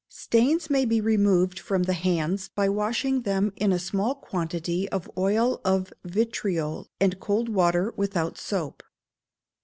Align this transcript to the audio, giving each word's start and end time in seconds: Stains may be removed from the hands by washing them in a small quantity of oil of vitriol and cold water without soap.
Stains 0.09 0.67
may 0.67 0.83
be 0.83 0.99
removed 0.99 1.59
from 1.59 1.83
the 1.83 1.93
hands 1.93 2.47
by 2.49 2.67
washing 2.67 3.21
them 3.21 3.53
in 3.55 3.71
a 3.71 3.77
small 3.77 4.15
quantity 4.15 4.89
of 4.89 5.07
oil 5.15 5.61
of 5.63 5.93
vitriol 6.03 6.89
and 6.99 7.19
cold 7.19 7.49
water 7.49 7.93
without 7.95 8.35
soap. 8.35 8.81